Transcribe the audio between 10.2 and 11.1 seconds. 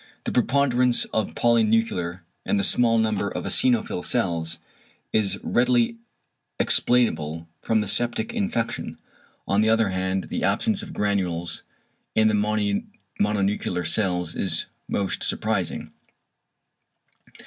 the absence of